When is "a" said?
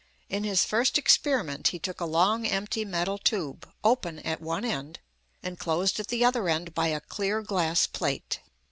2.01-2.05, 6.87-7.01